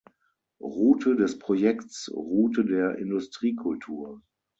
Route 0.63 1.07
des 1.15 1.35
Projekts 1.37 2.09
Route 2.15 2.65
der 2.67 2.97
Industriekultur. 2.97 4.23